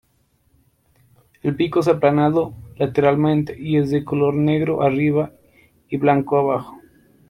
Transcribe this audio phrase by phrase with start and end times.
[1.43, 5.31] El pico es aplanado lateralmente, y es de color negro arriba
[5.89, 6.79] y blanco abajo.